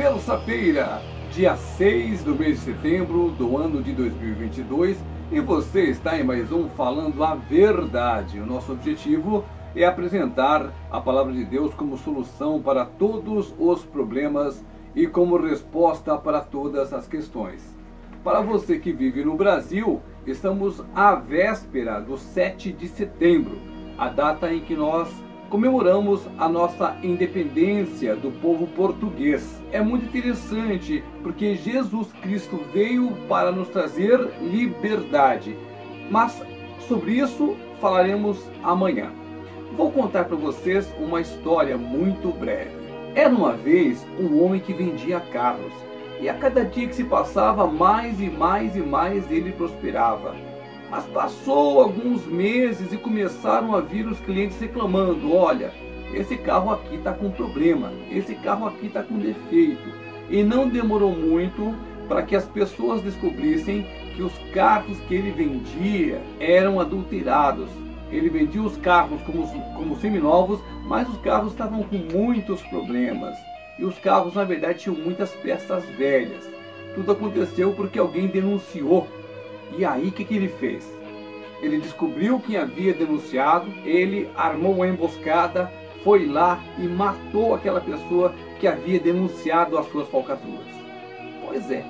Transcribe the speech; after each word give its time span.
terça-feira, 0.00 1.02
dia 1.30 1.54
6 1.54 2.24
do 2.24 2.34
mês 2.34 2.58
de 2.58 2.72
setembro 2.72 3.32
do 3.32 3.58
ano 3.58 3.82
de 3.82 3.92
2022 3.92 4.96
e 5.30 5.40
você 5.40 5.90
está 5.90 6.18
em 6.18 6.24
mais 6.24 6.50
um 6.50 6.70
Falando 6.70 7.22
a 7.22 7.34
Verdade. 7.34 8.40
O 8.40 8.46
nosso 8.46 8.72
objetivo 8.72 9.44
é 9.76 9.84
apresentar 9.84 10.72
a 10.90 11.02
palavra 11.02 11.34
de 11.34 11.44
Deus 11.44 11.74
como 11.74 11.98
solução 11.98 12.62
para 12.62 12.86
todos 12.86 13.54
os 13.58 13.84
problemas 13.84 14.64
e 14.96 15.06
como 15.06 15.36
resposta 15.36 16.16
para 16.16 16.40
todas 16.40 16.94
as 16.94 17.06
questões. 17.06 17.60
Para 18.24 18.40
você 18.40 18.78
que 18.78 18.94
vive 18.94 19.22
no 19.22 19.36
Brasil, 19.36 20.00
estamos 20.26 20.82
à 20.94 21.14
véspera 21.14 22.00
do 22.00 22.16
7 22.16 22.72
de 22.72 22.88
setembro, 22.88 23.58
a 23.98 24.08
data 24.08 24.50
em 24.50 24.60
que 24.60 24.74
nós 24.74 25.12
comemoramos 25.50 26.22
a 26.38 26.48
nossa 26.48 26.96
independência 27.02 28.14
do 28.14 28.30
povo 28.40 28.68
português. 28.68 29.60
É 29.72 29.80
muito 29.82 30.06
interessante 30.06 31.02
porque 31.22 31.56
Jesus 31.56 32.06
Cristo 32.22 32.60
veio 32.72 33.10
para 33.28 33.50
nos 33.50 33.68
trazer 33.68 34.18
liberdade. 34.40 35.56
Mas 36.08 36.40
sobre 36.86 37.14
isso 37.14 37.56
falaremos 37.80 38.38
amanhã. 38.62 39.10
Vou 39.76 39.90
contar 39.90 40.24
para 40.24 40.36
vocês 40.36 40.88
uma 41.00 41.20
história 41.20 41.76
muito 41.76 42.28
breve. 42.28 42.70
Era 43.14 43.34
uma 43.34 43.52
vez 43.52 44.06
um 44.20 44.42
homem 44.42 44.60
que 44.60 44.72
vendia 44.72 45.18
carros, 45.18 45.72
e 46.20 46.28
a 46.28 46.34
cada 46.34 46.64
dia 46.64 46.86
que 46.86 46.94
se 46.94 47.04
passava, 47.04 47.66
mais 47.66 48.20
e 48.20 48.28
mais 48.28 48.76
e 48.76 48.80
mais 48.80 49.28
ele 49.30 49.52
prosperava. 49.52 50.34
Mas 50.90 51.04
passou 51.06 51.80
alguns 51.80 52.26
meses 52.26 52.92
e 52.92 52.96
começaram 52.96 53.74
a 53.74 53.80
vir 53.80 54.06
os 54.08 54.18
clientes 54.20 54.58
reclamando: 54.58 55.32
olha, 55.32 55.72
esse 56.12 56.36
carro 56.36 56.72
aqui 56.72 56.96
está 56.96 57.12
com 57.12 57.30
problema, 57.30 57.92
esse 58.10 58.34
carro 58.34 58.66
aqui 58.66 58.86
está 58.86 59.02
com 59.02 59.16
defeito. 59.18 59.88
E 60.28 60.42
não 60.42 60.68
demorou 60.68 61.12
muito 61.12 61.74
para 62.08 62.22
que 62.22 62.34
as 62.34 62.44
pessoas 62.44 63.02
descobrissem 63.02 63.86
que 64.16 64.22
os 64.22 64.32
carros 64.52 64.98
que 65.06 65.14
ele 65.14 65.30
vendia 65.30 66.20
eram 66.40 66.80
adulterados. 66.80 67.70
Ele 68.10 68.28
vendia 68.28 68.60
os 68.60 68.76
carros 68.76 69.22
como, 69.22 69.46
como 69.74 69.96
seminovos, 69.96 70.60
mas 70.84 71.08
os 71.08 71.18
carros 71.20 71.52
estavam 71.52 71.84
com 71.84 71.96
muitos 71.96 72.60
problemas. 72.62 73.36
E 73.78 73.84
os 73.84 73.96
carros, 74.00 74.34
na 74.34 74.42
verdade, 74.42 74.80
tinham 74.80 74.96
muitas 74.96 75.30
peças 75.36 75.84
velhas. 75.96 76.50
Tudo 76.96 77.12
aconteceu 77.12 77.72
porque 77.72 78.00
alguém 78.00 78.26
denunciou 78.26 79.06
e 79.76 79.84
aí 79.84 80.08
o 80.08 80.12
que, 80.12 80.24
que 80.24 80.34
ele 80.34 80.48
fez? 80.48 80.90
Ele 81.62 81.78
descobriu 81.78 82.40
quem 82.40 82.56
havia 82.56 82.94
denunciado, 82.94 83.70
ele 83.84 84.28
armou 84.34 84.74
uma 84.74 84.88
emboscada, 84.88 85.70
foi 86.02 86.26
lá 86.26 86.58
e 86.78 86.82
matou 86.82 87.54
aquela 87.54 87.80
pessoa 87.80 88.34
que 88.58 88.66
havia 88.66 88.98
denunciado 88.98 89.76
as 89.76 89.86
suas 89.90 90.08
falcatruas. 90.08 90.66
Pois 91.46 91.70
é, 91.70 91.84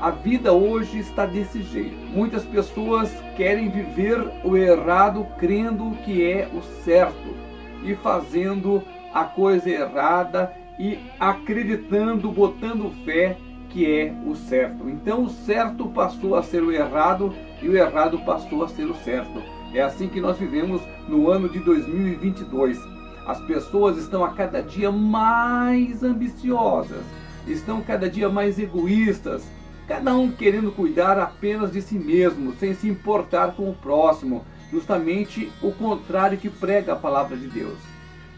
a 0.00 0.10
vida 0.10 0.52
hoje 0.52 0.98
está 0.98 1.26
desse 1.26 1.62
jeito. 1.62 1.96
Muitas 2.12 2.44
pessoas 2.44 3.12
querem 3.36 3.68
viver 3.68 4.18
o 4.44 4.56
errado 4.56 5.26
crendo 5.38 5.90
que 6.04 6.24
é 6.24 6.48
o 6.54 6.62
certo 6.84 7.34
e 7.82 7.94
fazendo 7.96 8.82
a 9.12 9.24
coisa 9.24 9.68
errada 9.68 10.54
e 10.78 10.98
acreditando, 11.18 12.30
botando 12.30 12.94
fé 13.04 13.36
que 13.70 13.86
é 13.86 14.12
o 14.26 14.34
certo. 14.34 14.88
Então 14.88 15.24
o 15.24 15.30
certo 15.30 15.86
passou 15.88 16.36
a 16.36 16.42
ser 16.42 16.62
o 16.62 16.72
errado 16.72 17.32
e 17.62 17.68
o 17.68 17.76
errado 17.76 18.18
passou 18.20 18.64
a 18.64 18.68
ser 18.68 18.84
o 18.84 18.94
certo. 18.96 19.42
É 19.72 19.80
assim 19.80 20.08
que 20.08 20.20
nós 20.20 20.36
vivemos 20.36 20.82
no 21.08 21.30
ano 21.30 21.48
de 21.48 21.60
2022. 21.60 22.78
As 23.26 23.40
pessoas 23.42 23.96
estão 23.96 24.24
a 24.24 24.30
cada 24.30 24.60
dia 24.60 24.90
mais 24.90 26.02
ambiciosas, 26.02 27.04
estão 27.46 27.80
cada 27.80 28.10
dia 28.10 28.28
mais 28.28 28.58
egoístas, 28.58 29.44
cada 29.86 30.14
um 30.14 30.30
querendo 30.30 30.72
cuidar 30.72 31.18
apenas 31.18 31.72
de 31.72 31.80
si 31.80 31.98
mesmo, 31.98 32.54
sem 32.54 32.74
se 32.74 32.88
importar 32.88 33.52
com 33.52 33.70
o 33.70 33.74
próximo, 33.74 34.44
justamente 34.70 35.50
o 35.62 35.70
contrário 35.72 36.38
que 36.38 36.48
prega 36.48 36.92
a 36.92 36.96
palavra 36.96 37.36
de 37.36 37.46
Deus. 37.46 37.78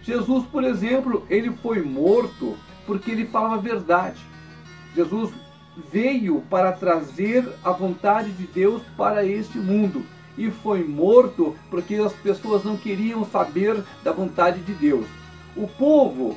Jesus, 0.03 0.45
por 0.47 0.65
exemplo, 0.65 1.25
ele 1.31 1.51
foi 1.51 1.81
morto 1.81 2.57
porque 2.87 3.11
ele 3.11 3.27
falava 3.27 3.55
a 3.55 3.59
verdade. 3.59 4.32
Jesus 4.95 5.31
veio 5.91 6.43
para 6.51 6.73
trazer 6.73 7.49
a 7.65 7.73
vontade 7.73 8.31
de 8.33 8.47
Deus 8.47 8.83
para 8.97 9.25
este 9.25 9.59
mundo 9.59 10.05
e 10.37 10.51
foi 10.51 10.85
morto 10.85 11.55
porque 11.71 11.97
as 11.97 12.13
pessoas 12.13 12.65
não 12.65 12.77
queriam 12.77 13.25
saber 13.25 13.83
da 14.03 14.13
vontade 14.13 14.61
de 14.61 14.73
Deus. 14.75 15.07
O 15.57 15.67
povo 15.67 16.37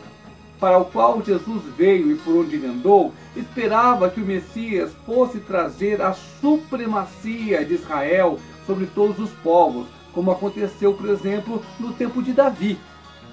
para 0.60 0.78
o 0.78 0.86
qual 0.86 1.22
Jesus 1.22 1.64
veio 1.78 2.12
e 2.12 2.16
por 2.16 2.38
onde 2.38 2.56
ele 2.56 2.68
andou, 2.68 3.14
esperava 3.36 4.10
que 4.10 4.22
o 4.22 4.26
Messias 4.26 4.92
fosse 5.06 5.40
trazer 5.40 6.02
a 6.02 6.14
supremacia 6.14 7.64
de 7.66 7.74
Israel 7.74 8.40
sobre 8.66 8.86
todos 8.88 9.20
os 9.20 9.32
povos, 9.44 9.86
como 10.14 10.32
aconteceu, 10.32 10.94
por 10.94 11.10
exemplo, 11.10 11.62
no 11.80 11.94
tempo 11.94 12.24
de 12.24 12.32
Davi. 12.32 12.80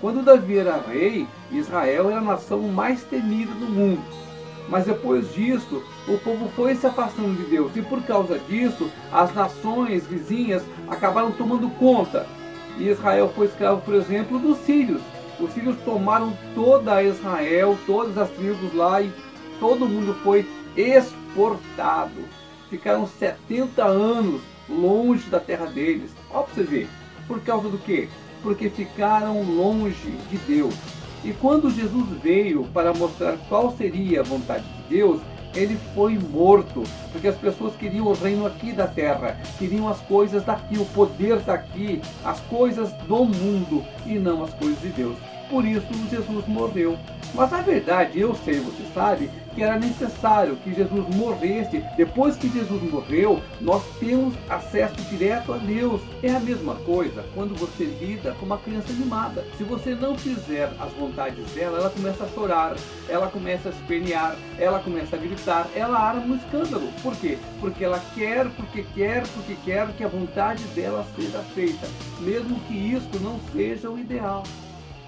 Quando 0.01 0.25
Davi 0.25 0.59
era 0.59 0.83
rei, 0.87 1.29
Israel 1.51 2.11
era 2.11 2.19
a 2.19 2.23
nação 2.23 2.61
mais 2.63 3.05
temida 3.05 3.55
do 3.55 3.67
mundo. 3.67 4.03
Mas 4.73 4.87
depois 4.87 5.35
disso, 5.35 5.85
o 6.09 6.17
povo 6.17 6.49
foi 6.57 6.75
se 6.75 6.87
afastando 6.87 7.35
de 7.35 7.43
Deus. 7.43 7.77
E 7.77 7.83
por 7.83 8.03
causa 8.05 8.39
disso, 8.39 8.91
as 9.13 9.35
nações 9.35 10.07
vizinhas 10.07 10.63
acabaram 10.89 11.31
tomando 11.31 11.69
conta. 11.79 12.27
E 12.79 12.89
Israel 12.89 13.31
foi 13.37 13.49
escravo, 13.49 13.83
por 13.83 13.93
exemplo, 13.93 14.39
dos 14.39 14.57
sírios. 14.61 15.03
Os 15.39 15.53
sírios 15.53 15.77
tomaram 15.85 16.33
toda 16.55 17.03
Israel, 17.03 17.79
todas 17.85 18.17
as 18.17 18.31
tribos 18.31 18.73
lá, 18.73 19.03
e 19.03 19.13
todo 19.61 19.87
mundo 19.87 20.17
foi 20.25 20.49
exportado. 20.75 22.23
Ficaram 22.71 23.07
70 23.07 23.85
anos 23.85 24.41
longe 24.71 25.29
da 25.29 25.39
terra 25.39 25.67
deles. 25.67 26.13
Olha 26.31 26.45
para 26.45 26.55
você 26.55 26.63
ver. 26.63 26.89
Por 27.29 27.41
causa 27.41 27.69
do 27.69 27.77
quê? 27.77 28.09
Porque 28.43 28.71
ficaram 28.71 29.43
longe 29.43 30.13
de 30.31 30.39
Deus. 30.39 30.75
E 31.25 31.33
quando 31.33 31.71
Jesus 31.71 32.09
veio 32.23 32.65
para 32.75 32.93
mostrar 32.93 33.37
qual 33.49 33.75
seria 33.77 34.21
a 34.21 34.25
vontade 34.25 34.65
de 34.65 34.97
Deus, 34.97 35.21
ele 35.55 35.79
foi 35.95 36.19
morto, 36.19 36.83
porque 37.13 37.29
as 37.29 37.37
pessoas 37.37 37.77
queriam 37.77 38.07
o 38.07 38.15
reino 38.15 38.47
aqui 38.47 38.73
da 38.73 38.87
terra, 38.87 39.39
queriam 39.59 39.89
as 39.89 40.01
coisas 40.01 40.43
daqui, 40.45 40.79
o 40.79 40.87
poder 40.87 41.39
daqui, 41.41 42.01
as 42.25 42.41
coisas 42.41 42.93
do 43.07 43.25
mundo 43.25 43.85
e 44.07 44.19
não 44.19 44.43
as 44.43 44.53
coisas 44.55 44.81
de 44.81 44.89
Deus. 44.89 45.17
Por 45.51 45.65
isso 45.65 45.87
Jesus 46.11 46.47
morreu. 46.49 46.99
Mas 47.35 47.51
na 47.51 47.61
verdade, 47.61 48.21
eu 48.21 48.35
sei, 48.35 48.61
você 48.61 48.85
sabe, 48.93 49.31
que 49.55 49.63
era 49.63 49.79
necessário 49.79 50.57
que 50.57 50.75
Jesus 50.75 51.15
morresse. 51.15 51.85
Depois 51.97 52.37
que 52.37 52.49
Jesus 52.49 52.83
morreu, 52.91 53.41
nós 53.61 53.83
temos 53.99 54.35
acesso 54.49 54.95
direto 55.11 55.53
a 55.53 55.59
Deus. 55.59 56.01
É 56.23 56.31
a 56.31 56.41
mesma 56.41 56.75
coisa 56.77 57.25
quando 57.35 57.55
você 57.55 57.85
lida 57.85 58.35
com 58.39 58.47
uma 58.47 58.59
criança 58.59 58.93
animada. 58.93 59.45
Se 59.57 59.65
você 59.65 59.95
não 59.95 60.17
fizer 60.17 60.71
as 60.79 60.93
vontades 60.93 61.45
dela, 61.53 61.79
ela 61.79 61.91
começa 61.91 62.25
a 62.25 62.29
chorar, 62.29 62.77
ela 63.09 63.29
começa 63.29 63.69
a 63.69 63.73
espernear, 63.73 64.37
ela 64.59 64.79
começa 64.81 65.17
a 65.17 65.19
gritar, 65.19 65.69
ela 65.75 65.99
arma 65.99 66.25
um 66.25 66.37
escândalo. 66.37 66.89
Por 67.03 67.15
quê? 67.17 67.39
Porque 67.61 67.85
ela 67.85 68.03
quer, 68.15 68.49
porque 68.51 68.85
quer, 68.95 69.27
porque 69.29 69.57
quer 69.65 69.89
que 69.93 70.05
a 70.05 70.09
vontade 70.09 70.63
dela 70.75 71.05
seja 71.17 71.39
feita, 71.55 71.87
mesmo 72.21 72.59
que 72.61 72.75
isso 72.75 73.21
não 73.21 73.39
seja 73.53 73.91
o 73.91 73.99
ideal. 73.99 74.43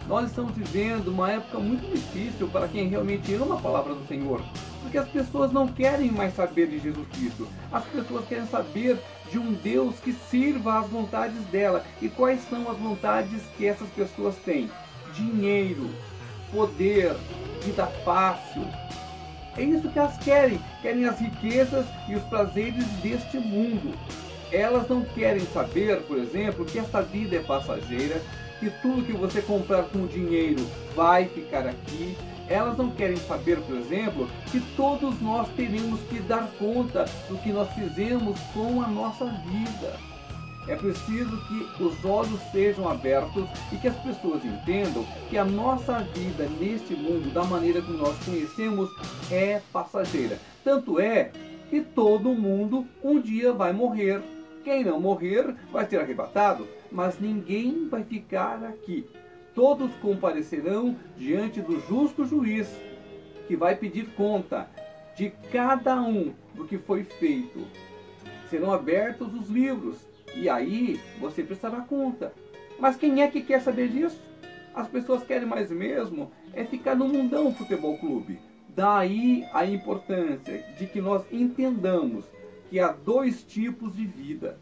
Nós 0.06 0.28
estamos 0.28 0.52
vivendo 0.54 1.08
uma 1.08 1.32
época 1.32 1.58
muito 1.58 1.90
difícil 1.90 2.46
para 2.48 2.68
quem 2.68 2.88
realmente 2.88 3.32
ama 3.34 3.54
a 3.54 3.60
palavra 3.60 3.94
do 3.94 4.06
Senhor, 4.06 4.42
porque 4.82 4.98
as 4.98 5.08
pessoas 5.08 5.50
não 5.50 5.66
querem 5.66 6.10
mais 6.10 6.34
saber 6.34 6.68
de 6.68 6.78
Jesus 6.78 7.08
Cristo. 7.08 7.48
As 7.72 7.84
pessoas 7.86 8.26
querem 8.26 8.46
saber 8.46 8.98
de 9.30 9.38
um 9.38 9.54
Deus 9.54 9.98
que 10.00 10.12
sirva 10.12 10.80
às 10.80 10.88
vontades 10.88 11.42
dela. 11.46 11.82
E 12.02 12.08
quais 12.08 12.40
são 12.50 12.70
as 12.70 12.76
vontades 12.76 13.42
que 13.56 13.66
essas 13.66 13.88
pessoas 13.90 14.36
têm? 14.44 14.70
Dinheiro, 15.14 15.88
poder, 16.52 17.16
vida 17.64 17.86
fácil. 18.04 18.62
É 19.56 19.62
isso 19.62 19.88
que 19.88 19.98
elas 19.98 20.18
querem. 20.18 20.60
Querem 20.82 21.06
as 21.06 21.18
riquezas 21.18 21.86
e 22.08 22.14
os 22.14 22.22
prazeres 22.24 22.86
deste 23.02 23.38
mundo. 23.38 23.94
Elas 24.54 24.88
não 24.88 25.02
querem 25.02 25.44
saber, 25.46 26.02
por 26.02 26.16
exemplo, 26.16 26.64
que 26.64 26.78
essa 26.78 27.02
vida 27.02 27.34
é 27.34 27.40
passageira, 27.40 28.22
que 28.60 28.70
tudo 28.80 29.04
que 29.04 29.12
você 29.12 29.42
comprar 29.42 29.82
com 29.84 30.06
dinheiro 30.06 30.64
vai 30.94 31.24
ficar 31.24 31.66
aqui. 31.66 32.16
Elas 32.48 32.78
não 32.78 32.88
querem 32.88 33.16
saber, 33.16 33.58
por 33.62 33.76
exemplo, 33.76 34.28
que 34.52 34.60
todos 34.76 35.20
nós 35.20 35.48
teremos 35.56 35.98
que 36.02 36.20
dar 36.20 36.48
conta 36.56 37.04
do 37.28 37.36
que 37.38 37.52
nós 37.52 37.68
fizemos 37.72 38.38
com 38.52 38.80
a 38.80 38.86
nossa 38.86 39.24
vida. 39.24 39.98
É 40.68 40.76
preciso 40.76 41.36
que 41.48 41.82
os 41.82 42.04
olhos 42.04 42.40
sejam 42.52 42.88
abertos 42.88 43.44
e 43.72 43.76
que 43.76 43.88
as 43.88 43.96
pessoas 43.96 44.44
entendam 44.44 45.04
que 45.28 45.36
a 45.36 45.44
nossa 45.44 45.98
vida 45.98 46.48
neste 46.60 46.94
mundo, 46.94 47.34
da 47.34 47.42
maneira 47.42 47.82
que 47.82 47.90
nós 47.90 48.16
conhecemos, 48.24 48.88
é 49.32 49.60
passageira. 49.72 50.38
Tanto 50.62 51.00
é 51.00 51.32
que 51.68 51.80
todo 51.80 52.28
mundo 52.28 52.86
um 53.02 53.20
dia 53.20 53.52
vai 53.52 53.72
morrer. 53.72 54.22
Quem 54.64 54.82
não 54.82 54.98
morrer 54.98 55.54
vai 55.70 55.86
ser 55.86 56.00
arrebatado, 56.00 56.66
mas 56.90 57.20
ninguém 57.20 57.86
vai 57.86 58.02
ficar 58.02 58.64
aqui. 58.64 59.06
Todos 59.54 59.94
comparecerão 59.96 60.96
diante 61.18 61.60
do 61.60 61.78
justo 61.80 62.24
juiz. 62.24 62.74
que 63.46 63.54
vai 63.54 63.76
pedir 63.76 64.06
conta 64.16 64.66
de 65.14 65.28
cada 65.52 66.00
um 66.00 66.32
do 66.54 66.64
que 66.64 66.78
foi 66.78 67.04
feito. 67.04 67.66
Serão 68.48 68.72
abertos 68.72 69.34
os 69.34 69.50
livros 69.50 69.98
e 70.34 70.48
aí 70.48 70.98
você 71.20 71.42
prestará 71.42 71.82
conta. 71.82 72.32
Mas 72.78 72.96
quem 72.96 73.20
é 73.20 73.28
que 73.28 73.42
quer 73.42 73.60
saber 73.60 73.88
disso? 73.88 74.18
As 74.74 74.88
pessoas 74.88 75.22
querem 75.22 75.46
mais 75.46 75.70
mesmo 75.70 76.32
é 76.54 76.64
ficar 76.64 76.94
no 76.94 77.06
mundão 77.06 77.54
futebol 77.54 77.98
clube. 77.98 78.38
Daí 78.70 79.44
a 79.52 79.66
importância 79.66 80.64
de 80.78 80.86
que 80.86 81.02
nós 81.02 81.22
entendamos 81.30 82.24
que 82.74 82.80
há 82.80 82.88
dois 82.88 83.44
tipos 83.44 83.94
de 83.94 84.04
vida: 84.04 84.58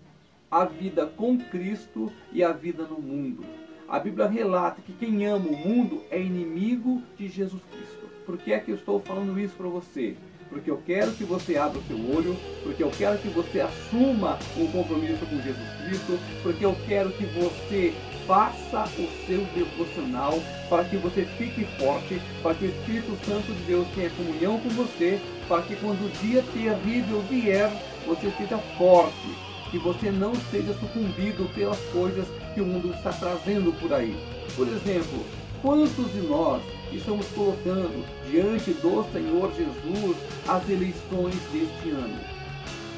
a 0.50 0.66
vida 0.66 1.06
com 1.06 1.38
Cristo 1.38 2.12
e 2.30 2.44
a 2.44 2.52
vida 2.52 2.82
no 2.82 3.00
mundo. 3.00 3.42
A 3.88 3.98
Bíblia 3.98 4.28
relata 4.28 4.82
que 4.82 4.92
quem 4.92 5.26
ama 5.26 5.48
o 5.48 5.56
mundo 5.56 6.02
é 6.10 6.20
inimigo 6.20 7.02
de 7.16 7.26
Jesus 7.26 7.62
Cristo. 7.72 8.06
Por 8.26 8.36
que 8.36 8.52
é 8.52 8.58
que 8.58 8.70
eu 8.70 8.74
estou 8.74 9.00
falando 9.00 9.40
isso 9.40 9.54
para 9.54 9.66
você? 9.66 10.14
Porque 10.50 10.70
eu 10.70 10.82
quero 10.84 11.12
que 11.12 11.24
você 11.24 11.56
abra 11.56 11.78
o 11.78 11.82
seu 11.84 11.96
olho, 12.14 12.36
porque 12.62 12.82
eu 12.82 12.90
quero 12.90 13.16
que 13.16 13.28
você 13.28 13.62
assuma 13.62 14.38
um 14.58 14.66
compromisso 14.70 15.24
com 15.24 15.40
Jesus 15.40 15.68
Cristo, 15.86 16.18
porque 16.42 16.66
eu 16.66 16.76
quero 16.86 17.10
que 17.12 17.24
você 17.24 17.94
faça 18.26 18.84
o 19.00 19.26
seu 19.26 19.42
devocional 19.54 20.38
para 20.68 20.84
que 20.84 20.98
você 20.98 21.24
fique 21.38 21.64
forte, 21.78 22.20
para 22.42 22.54
que 22.54 22.66
o 22.66 22.68
Espírito 22.68 23.16
Santo 23.24 23.54
de 23.54 23.62
Deus 23.62 23.88
tenha 23.94 24.10
comunhão 24.10 24.60
com 24.60 24.68
você, 24.68 25.18
para 25.48 25.62
que 25.62 25.74
quando 25.76 26.04
o 26.04 26.10
dia 26.20 26.44
terrível 26.52 27.20
vier, 27.22 27.70
você 28.06 28.30
seja 28.36 28.58
forte, 28.76 29.36
que 29.70 29.78
você 29.78 30.10
não 30.10 30.34
seja 30.50 30.74
sucumbido 30.74 31.48
pelas 31.54 31.78
coisas 31.92 32.26
que 32.54 32.60
o 32.60 32.66
mundo 32.66 32.92
está 32.94 33.12
trazendo 33.12 33.72
por 33.80 33.92
aí. 33.92 34.16
Por 34.54 34.68
exemplo, 34.68 35.24
quantos 35.62 36.12
de 36.12 36.20
nós 36.22 36.62
estamos 36.92 37.26
colocando 37.28 38.04
diante 38.30 38.72
do 38.74 39.04
Senhor 39.12 39.52
Jesus 39.54 40.16
as 40.46 40.68
eleições 40.68 41.36
deste 41.52 41.90
ano? 41.90 42.20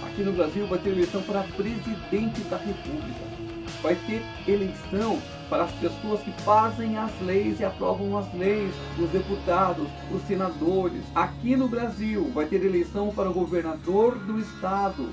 Aqui 0.06 0.23
no 0.23 0.33
Brasil 0.33 0.67
vai 0.67 0.79
ter 0.79 0.91
eleição 0.91 1.23
para 1.23 1.43
presidente 1.43 2.41
da 2.50 2.57
República 2.57 3.45
vai 3.85 3.95
ter 3.95 4.23
eleição 4.50 5.21
para 5.49 5.64
as 5.64 5.73
pessoas 5.73 6.20
que 6.20 6.32
fazem 6.43 6.96
as 6.96 7.12
leis 7.20 7.61
e 7.61 7.64
aprovam 7.64 8.17
as 8.17 8.32
leis, 8.35 8.75
os 8.99 9.11
deputados, 9.11 9.88
os 10.11 10.23
senadores. 10.26 11.02
Aqui 11.14 11.56
no 11.56 11.69
Brasil 11.69 12.31
vai 12.35 12.46
ter 12.46 12.64
eleição 12.64 13.11
para 13.14 13.31
o 13.31 13.35
governador 13.35 14.19
do 14.19 14.38
estado. 14.38 15.11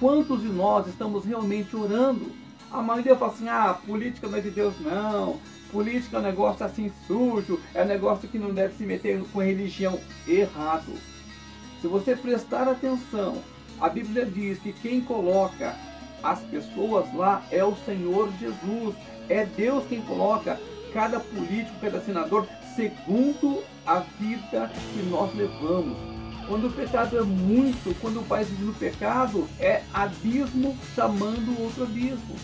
Quantos 0.00 0.42
de 0.42 0.48
nós 0.48 0.86
estamos 0.86 1.24
realmente 1.24 1.74
orando? 1.74 2.32
A 2.70 2.82
maioria 2.82 3.16
fala 3.16 3.32
assim: 3.32 3.48
ah, 3.48 3.78
política 3.86 4.28
não 4.28 4.38
é 4.38 4.40
de 4.40 4.50
Deus, 4.50 4.74
não. 4.80 5.38
Política 5.72 6.16
é 6.16 6.20
um 6.20 6.22
negócio 6.22 6.64
assim 6.64 6.90
sujo, 7.06 7.60
é 7.74 7.82
um 7.82 7.86
negócio 7.86 8.28
que 8.28 8.38
não 8.38 8.54
deve 8.54 8.74
se 8.74 8.84
meter 8.84 9.22
com 9.32 9.40
religião. 9.40 9.98
Errado. 10.26 10.92
Se 11.80 11.86
você 11.86 12.16
prestar 12.16 12.68
atenção, 12.68 13.42
a 13.80 13.88
Bíblia 13.88 14.26
diz 14.26 14.58
que 14.58 14.72
quem 14.72 15.00
coloca 15.00 15.74
as 16.22 16.40
pessoas 16.40 17.12
lá 17.14 17.42
é 17.50 17.64
o 17.64 17.76
Senhor 17.84 18.30
Jesus. 18.38 18.94
É 19.28 19.44
Deus 19.44 19.84
quem 19.88 20.00
coloca 20.02 20.58
cada 20.92 21.20
político, 21.20 21.78
cada 21.80 22.00
senador, 22.00 22.46
segundo 22.74 23.62
a 23.86 24.00
vida 24.18 24.70
que 24.92 25.02
nós 25.10 25.34
levamos. 25.34 25.96
Quando 26.46 26.68
o 26.68 26.72
pecado 26.72 27.18
é 27.18 27.22
muito, 27.22 27.94
quando 28.00 28.20
o 28.20 28.24
pai 28.24 28.42
vive 28.42 28.64
no 28.64 28.72
pecado, 28.72 29.46
é 29.60 29.82
abismo 29.92 30.76
chamando 30.94 31.60
outro 31.62 31.84
abismo. 31.84 32.36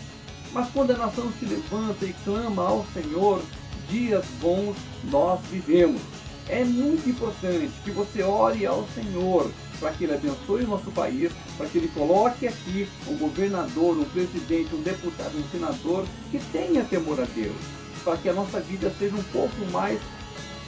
Mas 0.53 0.69
quando 0.69 0.91
a 0.91 0.97
nação 0.97 1.31
se 1.39 1.45
levanta 1.45 2.05
e 2.05 2.13
clama 2.23 2.67
ao 2.67 2.85
Senhor, 2.93 3.41
dias 3.89 4.25
bons 4.39 4.77
nós 5.05 5.39
vivemos. 5.49 6.01
É 6.47 6.63
muito 6.63 7.09
importante 7.09 7.71
que 7.83 7.89
você 7.89 8.21
ore 8.21 8.65
ao 8.65 8.85
Senhor 8.89 9.49
para 9.79 9.91
que 9.91 10.03
Ele 10.03 10.13
abençoe 10.13 10.63
o 10.63 10.67
nosso 10.67 10.91
país, 10.91 11.31
para 11.57 11.67
que 11.67 11.77
Ele 11.77 11.87
coloque 11.89 12.47
aqui 12.47 12.87
um 13.07 13.15
governador, 13.17 13.97
um 13.97 14.05
presidente, 14.05 14.75
um 14.75 14.81
deputado, 14.81 15.37
um 15.37 15.49
senador 15.51 16.05
que 16.31 16.39
tenha 16.51 16.83
temor 16.83 17.19
a 17.19 17.25
Deus, 17.25 17.55
para 18.03 18.17
que 18.17 18.29
a 18.29 18.33
nossa 18.33 18.59
vida 18.59 18.91
seja 18.97 19.15
um 19.15 19.23
pouco 19.23 19.65
mais 19.71 19.99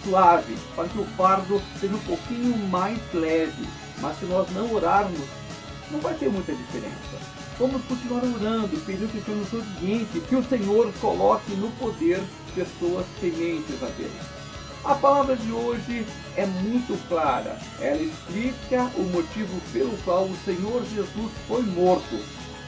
suave, 0.03 0.55
para 0.75 0.87
que 0.87 0.99
o 0.99 1.05
fardo 1.17 1.61
seja 1.79 1.95
um 1.95 1.99
pouquinho 1.99 2.57
mais 2.69 2.99
leve. 3.13 3.67
Mas 3.99 4.19
se 4.19 4.25
nós 4.25 4.49
não 4.51 4.73
orarmos, 4.73 5.27
não 5.91 5.99
vai 5.99 6.13
ter 6.15 6.29
muita 6.29 6.53
diferença. 6.53 7.37
Vamos 7.59 7.83
continuar 7.85 8.23
orando, 8.23 8.77
pedindo 8.85 9.11
que 9.11 9.17
o 9.17 9.23
Senhor 9.23 9.37
nos 9.39 10.27
que 10.29 10.35
o 10.35 10.43
Senhor 10.43 10.93
coloque 11.01 11.51
no 11.55 11.71
poder 11.71 12.21
pessoas 12.53 13.05
tementes 13.19 13.81
a 13.81 13.87
Deus. 13.97 14.36
A 14.87 14.95
palavra 14.95 15.35
de 15.35 15.51
hoje 15.51 16.05
é 16.37 16.45
muito 16.45 16.97
clara. 17.09 17.57
Ela 17.81 18.01
explica 18.01 18.89
o 18.95 19.03
motivo 19.03 19.59
pelo 19.73 19.91
qual 20.05 20.23
o 20.23 20.35
Senhor 20.45 20.81
Jesus 20.85 21.29
foi 21.45 21.61
morto. 21.61 22.17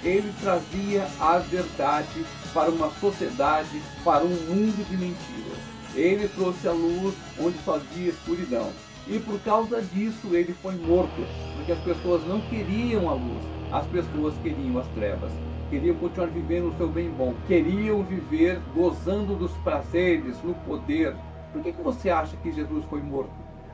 Ele 0.03 0.29
trazia 0.41 1.07
a 1.17 1.37
verdade 1.37 2.25
para 2.53 2.69
uma 2.71 2.91
sociedade, 2.99 3.81
para 4.03 4.25
um 4.25 4.35
mundo 4.49 4.85
de 4.89 4.97
mentiras. 4.97 5.57
Ele 5.95 6.27
trouxe 6.27 6.67
a 6.67 6.73
luz 6.73 7.15
onde 7.39 7.57
só 7.63 7.75
havia 7.75 8.09
escuridão. 8.09 8.69
E 9.07 9.17
por 9.17 9.39
causa 9.39 9.81
disso 9.81 10.35
ele 10.35 10.53
foi 10.61 10.75
morto, 10.75 11.25
porque 11.55 11.71
as 11.71 11.79
pessoas 11.79 12.27
não 12.27 12.41
queriam 12.41 13.07
a 13.09 13.13
luz, 13.13 13.45
as 13.71 13.87
pessoas 13.87 14.33
queriam 14.43 14.77
as 14.77 14.87
trevas. 14.89 15.31
Queriam 15.69 15.95
continuar 15.95 16.27
vivendo 16.27 16.73
o 16.73 16.77
seu 16.77 16.89
bem 16.89 17.09
bom, 17.11 17.33
queriam 17.47 18.03
viver 18.03 18.59
gozando 18.75 19.35
dos 19.35 19.51
prazeres, 19.63 20.35
no 20.43 20.53
poder, 20.65 21.15
por 21.51 21.61
que, 21.61 21.71
que 21.71 21.81
você 21.81 22.09
acha 22.09 22.37
que 22.37 22.51
Jesus 22.51 22.85
foi 22.85 23.01
morto? 23.01 23.31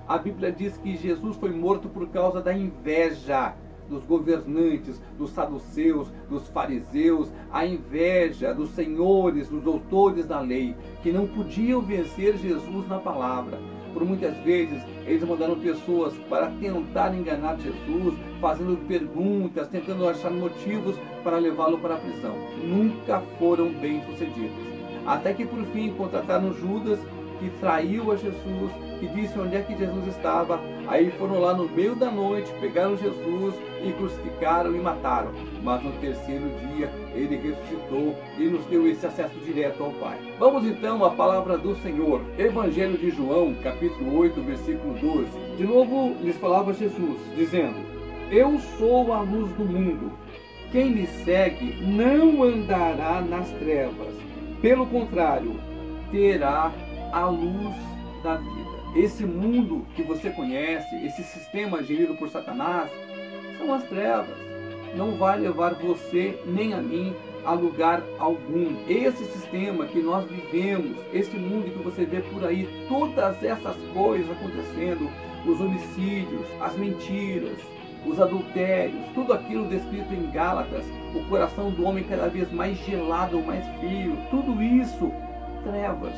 A 0.07 0.17
Bíblia 0.17 0.51
diz 0.51 0.77
que 0.77 0.95
Jesus 0.95 1.35
foi 1.37 1.51
morto 1.51 1.89
por 1.89 2.07
causa 2.09 2.41
da 2.41 2.53
inveja 2.53 3.53
dos 3.89 4.03
governantes, 4.03 5.01
dos 5.17 5.31
saduceus, 5.31 6.07
dos 6.29 6.47
fariseus, 6.49 7.31
a 7.51 7.65
inveja 7.65 8.53
dos 8.53 8.69
senhores, 8.71 9.49
dos 9.49 9.63
doutores 9.63 10.25
da 10.25 10.39
lei, 10.39 10.75
que 11.03 11.11
não 11.11 11.27
podiam 11.27 11.81
vencer 11.81 12.37
Jesus 12.37 12.87
na 12.87 12.99
palavra. 12.99 13.59
Por 13.93 14.03
muitas 14.03 14.35
vezes 14.39 14.83
eles 15.05 15.23
mandaram 15.23 15.57
pessoas 15.59 16.13
para 16.29 16.51
tentar 16.59 17.15
enganar 17.15 17.57
Jesus, 17.57 18.15
fazendo 18.41 18.77
perguntas, 18.87 19.69
tentando 19.69 20.07
achar 20.07 20.31
motivos 20.31 20.97
para 21.23 21.37
levá-lo 21.37 21.77
para 21.77 21.95
a 21.95 21.99
prisão. 21.99 22.35
Nunca 22.63 23.21
foram 23.39 23.69
bem 23.69 24.03
sucedidos. 24.05 24.75
Até 25.05 25.33
que 25.33 25.45
por 25.45 25.63
fim 25.67 25.93
contrataram 25.93 26.51
Judas 26.53 26.99
que 27.39 27.49
traiu 27.59 28.11
a 28.11 28.15
Jesus, 28.15 28.71
que 28.99 29.07
disse 29.07 29.37
onde 29.37 29.55
é 29.55 29.61
que 29.61 29.77
Jesus 29.77 30.07
estava. 30.07 30.59
Aí 30.87 31.11
foram 31.11 31.39
lá 31.39 31.53
no 31.53 31.67
meio 31.69 31.95
da 31.95 32.09
noite, 32.09 32.51
pegaram 32.59 32.97
Jesus 32.97 33.55
e 33.83 33.91
crucificaram 33.93 34.75
e 34.75 34.79
mataram. 34.79 35.31
Mas 35.63 35.83
no 35.83 35.91
terceiro 35.93 36.49
dia 36.67 36.89
ele 37.13 37.35
ressuscitou 37.37 38.15
e 38.37 38.43
nos 38.43 38.65
deu 38.65 38.87
esse 38.87 39.05
acesso 39.05 39.37
direto 39.45 39.83
ao 39.83 39.91
Pai. 39.91 40.17
Vamos 40.39 40.65
então 40.65 41.03
à 41.03 41.11
palavra 41.11 41.57
do 41.57 41.75
Senhor. 41.77 42.21
Evangelho 42.37 42.97
de 42.97 43.11
João, 43.11 43.53
capítulo 43.63 44.17
8, 44.17 44.41
versículo 44.41 44.93
12. 44.95 45.27
De 45.57 45.63
novo 45.63 46.15
lhes 46.21 46.37
falava 46.37 46.73
Jesus, 46.73 47.19
dizendo: 47.35 47.75
Eu 48.31 48.59
sou 48.77 49.13
a 49.13 49.21
luz 49.21 49.51
do 49.53 49.65
mundo. 49.65 50.11
Quem 50.71 50.91
me 50.91 51.07
segue 51.07 51.81
não 51.85 52.43
andará 52.43 53.21
nas 53.21 53.49
trevas. 53.51 54.13
Pelo 54.61 54.85
contrário, 54.87 55.55
terá 56.11 56.71
a 57.15 57.27
luz 57.29 57.73
da 58.21 58.35
vida. 58.35 58.75
Esse 58.93 59.25
mundo 59.25 59.85
que 59.95 60.03
você 60.03 60.29
conhece, 60.31 60.93
esse 61.05 61.23
sistema 61.23 61.81
gerido 61.81 62.13
por 62.15 62.29
Satanás, 62.29 62.91
são 63.57 63.73
as 63.73 63.83
trevas. 63.85 64.37
Não 64.97 65.17
vai 65.17 65.39
levar 65.39 65.75
você 65.75 66.37
nem 66.45 66.73
a 66.73 66.77
mim 66.77 67.15
a 67.45 67.53
lugar 67.53 68.03
algum. 68.19 68.75
Esse 68.89 69.23
sistema 69.25 69.85
que 69.85 69.99
nós 69.99 70.29
vivemos, 70.29 70.97
esse 71.13 71.37
mundo 71.37 71.71
que 71.71 71.83
você 71.83 72.03
vê 72.03 72.19
por 72.19 72.43
aí, 72.43 72.67
todas 72.89 73.41
essas 73.41 73.77
coisas 73.93 74.29
acontecendo, 74.31 75.09
os 75.45 75.61
homicídios, 75.61 76.45
as 76.59 76.75
mentiras, 76.75 77.59
os 78.05 78.19
adultérios, 78.19 79.05
tudo 79.13 79.31
aquilo 79.31 79.69
descrito 79.69 80.13
em 80.13 80.29
Gálatas, 80.31 80.85
o 81.13 81.23
coração 81.29 81.71
do 81.71 81.85
homem 81.85 82.03
cada 82.03 82.27
vez 82.27 82.51
mais 82.51 82.77
gelado, 82.79 83.41
mais 83.41 83.65
frio, 83.77 84.17
tudo 84.29 84.61
isso, 84.61 85.11
trevas 85.63 86.13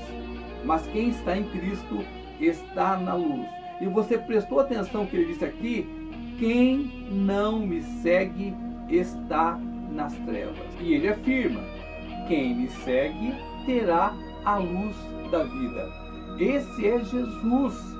mas 0.67 0.85
quem 0.87 1.09
está 1.09 1.37
em 1.37 1.45
Cristo 1.45 2.03
está 2.41 2.97
na 2.97 3.13
luz. 3.13 3.47
E 3.79 3.85
você 3.85 4.17
prestou 4.17 4.59
atenção 4.59 5.05
que 5.05 5.15
ele 5.15 5.33
disse 5.33 5.45
aqui: 5.45 5.87
quem 6.37 7.07
não 7.09 7.65
me 7.65 7.81
segue 7.81 8.53
está 8.89 9.57
nas 9.91 10.13
trevas. 10.19 10.67
E 10.81 10.93
ele 10.93 11.07
afirma: 11.07 11.61
quem 12.27 12.53
me 12.53 12.69
segue 12.69 13.33
terá 13.65 14.13
a 14.43 14.57
luz 14.57 14.95
da 15.31 15.43
vida. 15.43 15.89
Esse 16.37 16.85
é 16.85 17.03
Jesus. 17.03 17.97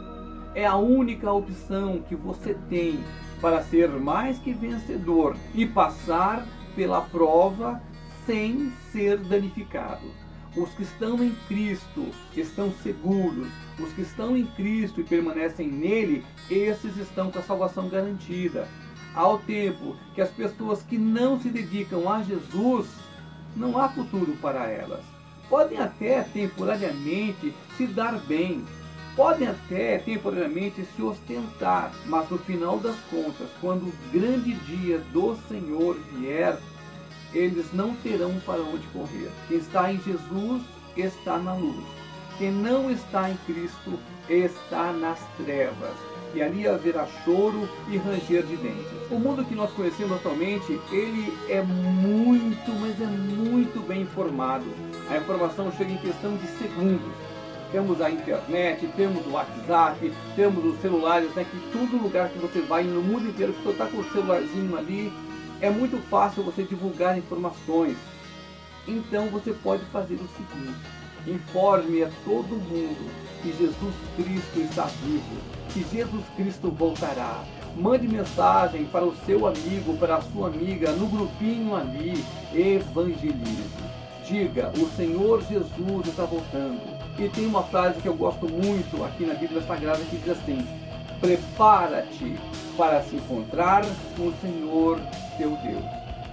É 0.54 0.66
a 0.66 0.76
única 0.76 1.32
opção 1.32 2.02
que 2.10 2.16
você 2.16 2.56
tem 2.70 3.00
para 3.40 3.62
ser 3.62 3.90
mais 3.90 4.40
que 4.40 4.52
vencedor 4.52 5.38
e 5.54 5.66
passar 5.66 6.46
pela 6.76 7.02
prova 7.02 7.82
sem 8.26 8.72
ser 8.92 9.18
danificado. 9.18 10.27
Os 10.58 10.72
que 10.72 10.82
estão 10.82 11.24
em 11.24 11.36
Cristo 11.48 12.08
estão 12.36 12.74
seguros. 12.82 13.48
Os 13.80 13.94
que 13.94 14.02
estão 14.02 14.36
em 14.36 14.44
Cristo 14.44 15.00
e 15.00 15.04
permanecem 15.04 15.68
nele, 15.68 16.26
esses 16.50 16.98
estão 16.98 17.30
com 17.30 17.38
a 17.38 17.44
salvação 17.44 17.88
garantida. 17.88 18.68
Ao 19.14 19.38
tempo 19.38 19.96
que 20.16 20.22
as 20.22 20.32
pessoas 20.32 20.82
que 20.82 20.98
não 20.98 21.40
se 21.40 21.50
dedicam 21.50 22.10
a 22.10 22.24
Jesus, 22.24 22.88
não 23.56 23.78
há 23.78 23.88
futuro 23.90 24.36
para 24.42 24.66
elas. 24.66 25.04
Podem 25.48 25.78
até 25.78 26.24
temporariamente 26.24 27.54
se 27.78 27.86
dar 27.86 28.20
bem, 28.22 28.66
podem 29.16 29.48
até 29.48 30.00
temporariamente 30.00 30.84
se 30.96 31.02
ostentar, 31.04 31.92
mas 32.08 32.28
no 32.32 32.40
final 32.40 32.80
das 32.80 32.98
contas, 33.12 33.48
quando 33.62 33.84
o 33.84 33.94
grande 34.12 34.56
dia 34.66 34.98
do 35.14 35.36
Senhor 35.48 35.96
vier, 36.14 36.58
eles 37.34 37.74
não 37.74 37.94
terão 37.96 38.34
para 38.46 38.62
onde 38.62 38.88
correr. 38.88 39.30
Quem 39.48 39.58
está 39.58 39.92
em 39.92 40.00
Jesus 40.02 40.62
está 40.96 41.38
na 41.38 41.54
luz. 41.54 41.84
Quem 42.38 42.52
não 42.52 42.92
está 42.92 43.30
em 43.30 43.38
Cristo 43.46 44.00
está 44.30 44.94
nas 44.94 45.20
trevas. 45.38 45.96
E 46.36 46.42
ali 46.42 46.68
haverá 46.68 47.08
choro 47.24 47.68
e 47.90 47.98
ranger 47.98 48.44
de 48.44 48.58
dentes. 48.58 48.92
O 49.10 49.18
mundo 49.18 49.44
que 49.44 49.56
nós 49.56 49.72
conhecemos 49.72 50.18
atualmente, 50.18 50.80
ele 50.92 51.36
é 51.50 51.64
muito, 51.64 52.72
mas 52.80 53.02
é 53.02 53.06
muito 53.06 53.86
bem 53.88 54.02
informado. 54.02 54.66
A 55.10 55.18
informação 55.18 55.72
chega 55.72 55.92
em 55.92 55.98
questão 55.98 56.36
de 56.36 56.48
segundos. 56.60 57.12
Temos 57.72 58.02
a 58.02 58.10
internet, 58.10 58.88
temos 58.96 59.26
o 59.26 59.32
WhatsApp, 59.32 60.14
temos 60.36 60.64
os 60.64 60.80
celulares, 60.80 61.34
né, 61.34 61.46
que 61.50 61.72
todo 61.72 62.02
lugar 62.02 62.30
que 62.30 62.40
você 62.40 62.62
vai 62.62 62.84
no 62.84 63.02
mundo 63.02 63.28
inteiro, 63.28 63.54
você 63.62 63.72
está 63.72 63.88
com 63.88 63.98
o 63.98 64.12
celularzinho 64.12 64.78
ali, 64.78 65.12
é 65.62 65.70
muito 65.70 65.98
fácil 66.10 66.44
você 66.44 66.64
divulgar 66.64 67.18
informações. 67.18 67.98
Então 68.88 69.28
você 69.28 69.54
pode 69.54 69.84
fazer 69.86 70.16
o 70.16 70.28
seguinte: 70.30 70.80
informe 71.26 72.04
a 72.04 72.10
todo 72.24 72.48
mundo 72.48 73.12
que 73.42 73.52
Jesus 73.52 73.96
Cristo 74.16 74.60
está 74.60 74.86
vivo, 75.04 75.38
que 75.70 75.86
Jesus 75.96 76.24
Cristo 76.36 76.72
voltará. 76.72 77.44
Mande 77.76 78.08
mensagem 78.08 78.86
para 78.86 79.06
o 79.06 79.16
seu 79.26 79.46
amigo, 79.46 79.96
para 79.98 80.16
a 80.16 80.22
sua 80.22 80.48
amiga, 80.48 80.92
no 80.94 81.08
grupinho 81.08 81.76
ali. 81.76 82.24
Evangelize. 82.54 83.88
Diga: 84.26 84.72
o 84.78 84.90
Senhor 84.96 85.44
Jesus 85.44 86.08
está 86.08 86.26
voltando. 86.26 86.82
E 87.20 87.28
tem 87.30 87.46
uma 87.46 87.64
frase 87.64 88.02
que 88.02 88.08
eu 88.08 88.16
gosto 88.16 88.48
muito 88.48 89.04
aqui 89.04 89.26
na 89.26 89.34
Bíblia 89.34 89.62
Sagrada 89.62 90.04
que 90.04 90.18
diz 90.18 90.30
assim: 90.30 90.66
Prepara-te 91.20 92.38
para 92.78 93.02
se 93.02 93.16
encontrar 93.16 93.84
com 94.16 94.28
o 94.28 94.34
Senhor 94.40 95.00
teu 95.38 95.50
Deus. 95.64 95.84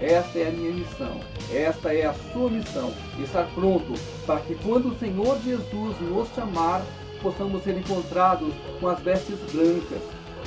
Esta 0.00 0.38
é 0.38 0.48
a 0.48 0.50
minha 0.50 0.72
missão, 0.72 1.20
esta 1.52 1.94
é 1.94 2.04
a 2.04 2.14
sua 2.32 2.50
missão, 2.50 2.92
estar 3.18 3.46
pronto 3.54 3.94
para 4.26 4.40
que 4.40 4.54
quando 4.56 4.88
o 4.88 4.98
Senhor 4.98 5.38
Jesus 5.42 6.00
nos 6.00 6.28
chamar, 6.34 6.82
possamos 7.22 7.62
ser 7.62 7.78
encontrados 7.78 8.52
com 8.80 8.88
as 8.88 9.00
vestes 9.00 9.38
brancas, 9.52 10.02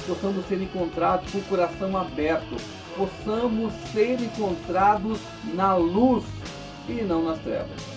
possamos 0.06 0.46
ser 0.48 0.62
encontrados 0.62 1.32
com 1.32 1.40
o 1.40 1.44
coração 1.44 1.98
aberto, 1.98 2.58
possamos 2.96 3.74
ser 3.94 4.20
encontrados 4.22 5.20
na 5.54 5.76
luz 5.76 6.26
e 6.90 7.02
não 7.02 7.24
nas 7.24 7.40
trevas. 7.40 7.97